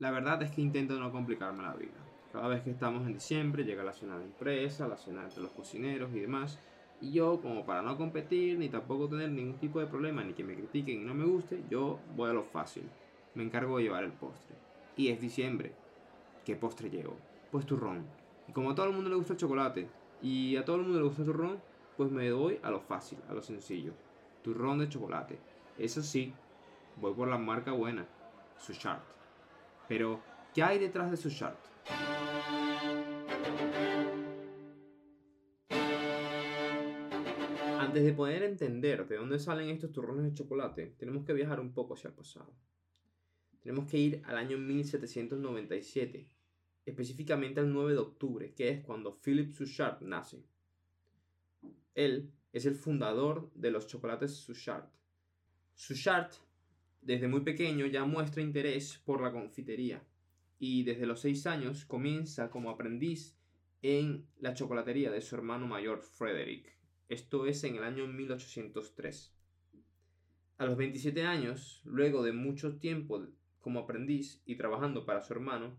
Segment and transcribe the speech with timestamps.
[0.00, 1.90] La verdad es que intento no complicarme la vida.
[2.32, 5.50] Cada vez que estamos en diciembre llega la cena de empresa, la cena entre los
[5.50, 6.60] cocineros y demás.
[7.00, 10.44] Y yo, como para no competir, ni tampoco tener ningún tipo de problema, ni que
[10.44, 12.84] me critiquen y no me guste, yo voy a lo fácil.
[13.34, 14.54] Me encargo de llevar el postre.
[14.96, 15.72] Y es diciembre.
[16.44, 17.16] ¿Qué postre llevo?
[17.50, 18.06] Pues turrón.
[18.46, 19.88] Y como a todo el mundo le gusta el chocolate,
[20.22, 21.60] y a todo el mundo le gusta el turrón,
[21.96, 23.94] pues me doy a lo fácil, a lo sencillo.
[24.44, 25.40] Turrón de chocolate.
[25.76, 26.32] Eso sí,
[27.00, 28.06] voy por la marca buena,
[28.58, 29.17] Sushart.
[29.88, 30.22] Pero,
[30.54, 31.58] ¿qué hay detrás de Sushart?
[37.78, 41.72] Antes de poder entender de dónde salen estos turrones de chocolate, tenemos que viajar un
[41.72, 42.52] poco hacia el pasado.
[43.62, 46.28] Tenemos que ir al año 1797,
[46.84, 50.44] específicamente al 9 de octubre, que es cuando Philip Suchard nace.
[51.94, 54.84] Él es el fundador de los chocolates Suchard.
[55.74, 56.30] Suchard,
[57.08, 60.04] desde muy pequeño, ya muestra interés por la confitería
[60.58, 63.34] y desde los 6 años comienza como aprendiz
[63.80, 66.76] en la chocolatería de su hermano mayor Frederick.
[67.08, 69.34] Esto es en el año 1803.
[70.58, 73.26] A los 27 años, luego de mucho tiempo
[73.58, 75.78] como aprendiz y trabajando para su hermano,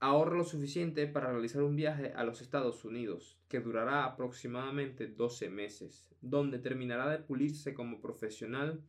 [0.00, 5.50] ahorra lo suficiente para realizar un viaje a los Estados Unidos, que durará aproximadamente 12
[5.50, 8.82] meses, donde terminará de pulirse como profesional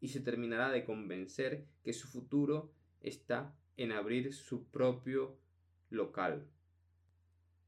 [0.00, 5.38] y se terminará de convencer que su futuro está en abrir su propio
[5.90, 6.48] local.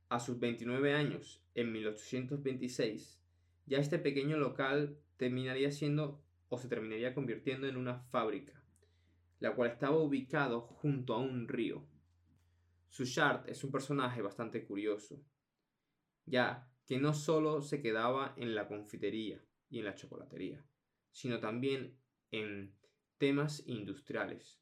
[0.08, 3.20] A sus 29 años, en 1826,
[3.66, 8.62] ya este pequeño local terminaría siendo o se terminaría convirtiendo en una fábrica,
[9.38, 11.86] la cual estaba ubicado junto a un río.
[12.88, 15.22] Suchard es un personaje bastante curioso,
[16.24, 20.64] ya que no solo se quedaba en la confitería y en la chocolatería,
[21.12, 21.98] sino también
[22.30, 22.74] en
[23.18, 24.60] temas industriales.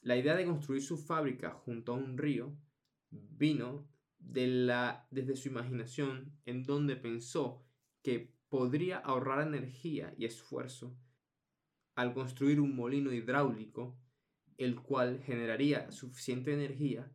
[0.00, 2.56] La idea de construir su fábrica junto a un río
[3.10, 7.64] vino de la, desde su imaginación en donde pensó
[8.02, 10.96] que podría ahorrar energía y esfuerzo
[11.94, 13.98] al construir un molino hidráulico,
[14.56, 17.12] el cual generaría suficiente energía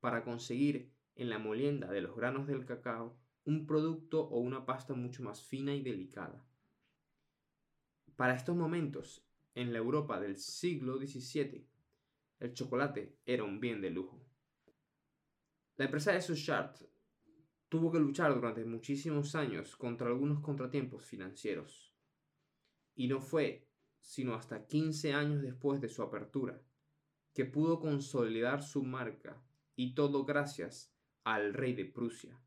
[0.00, 4.94] para conseguir en la molienda de los granos del cacao un producto o una pasta
[4.94, 6.46] mucho más fina y delicada.
[8.20, 11.66] Para estos momentos, en la Europa del siglo XVII,
[12.40, 14.22] el chocolate era un bien de lujo.
[15.78, 16.76] La empresa de Suchard
[17.70, 21.94] tuvo que luchar durante muchísimos años contra algunos contratiempos financieros.
[22.94, 23.66] Y no fue
[24.02, 26.60] sino hasta 15 años después de su apertura
[27.32, 29.42] que pudo consolidar su marca
[29.76, 30.92] y todo gracias
[31.24, 32.38] al rey de Prusia,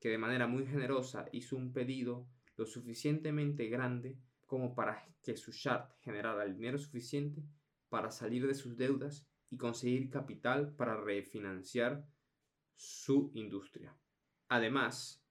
[0.00, 4.18] que de manera muy generosa hizo un pedido lo suficientemente grande
[4.50, 7.44] como para que Suchard generara el dinero suficiente
[7.88, 12.04] para salir de sus deudas y conseguir capital para refinanciar
[12.74, 13.96] su industria.
[14.48, 15.24] Además,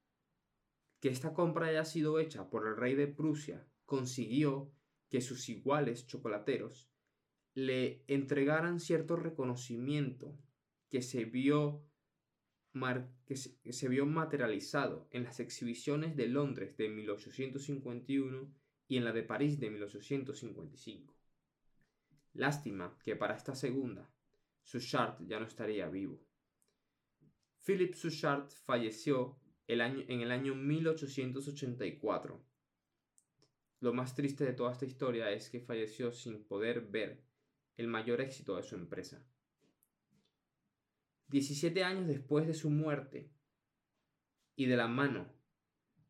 [1.02, 4.72] que esta compra haya sido hecha por el rey de Prusia consiguió
[5.10, 6.90] que sus iguales chocolateros
[7.54, 10.40] le entregaran cierto reconocimiento
[10.88, 11.84] que se vio,
[13.26, 18.59] que se vio materializado en las exhibiciones de Londres de 1851
[18.90, 21.16] y en la de París de 1855.
[22.34, 24.12] Lástima que para esta segunda,
[24.64, 26.20] Suchard ya no estaría vivo.
[27.66, 32.44] Philip Suchard falleció en el año 1884.
[33.82, 37.24] Lo más triste de toda esta historia es que falleció sin poder ver
[37.78, 39.24] el mayor éxito de su empresa.
[41.28, 43.30] 17 años después de su muerte
[44.56, 45.39] y de la mano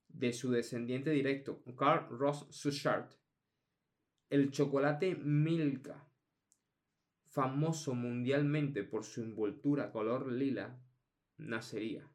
[0.09, 3.09] de su descendiente directo, Carl Ross Suchard,
[4.29, 6.07] el chocolate Milka,
[7.25, 10.79] famoso mundialmente por su envoltura color lila,
[11.37, 12.11] nacería.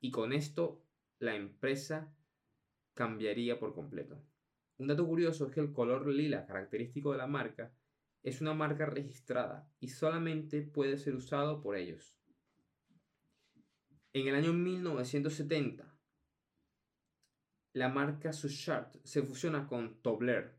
[0.00, 0.82] Y con esto
[1.18, 2.14] la empresa
[2.94, 4.24] cambiaría por completo.
[4.78, 7.72] Un dato curioso es que el color lila característico de la marca
[8.22, 12.16] es una marca registrada y solamente puede ser usado por ellos.
[14.12, 15.94] En el año 1970,
[17.72, 20.56] la marca Suchard se fusiona con Tobler,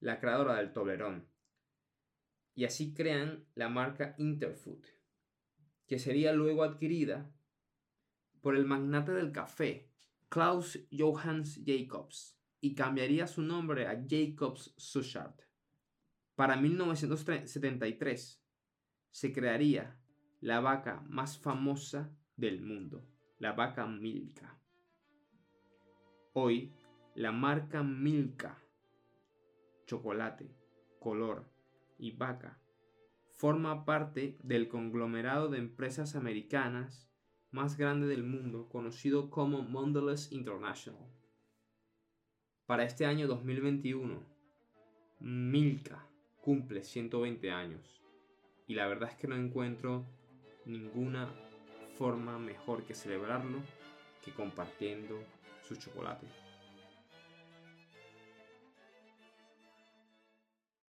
[0.00, 1.28] la creadora del Toblerón,
[2.54, 4.84] y así crean la marca Interfood
[5.90, 7.28] que sería luego adquirida
[8.40, 9.90] por el magnate del café,
[10.28, 15.34] Klaus Johannes Jacobs, y cambiaría su nombre a Jacobs Suchard.
[16.36, 18.40] Para 1973
[19.10, 19.98] se crearía
[20.38, 23.08] la vaca más famosa del mundo,
[23.38, 24.59] la vaca Milka.
[26.32, 26.72] Hoy,
[27.16, 28.62] la marca Milka,
[29.86, 30.54] chocolate,
[31.00, 31.50] color
[31.98, 32.60] y vaca
[33.32, 37.10] forma parte del conglomerado de empresas americanas
[37.50, 41.04] más grande del mundo, conocido como Mondelez International.
[42.64, 44.22] Para este año 2021,
[45.18, 46.06] Milka
[46.42, 48.00] cumple 120 años
[48.68, 50.06] y la verdad es que no encuentro
[50.64, 51.28] ninguna
[51.98, 53.58] forma mejor que celebrarlo
[54.24, 55.18] que compartiendo
[55.70, 56.49] su chocolate.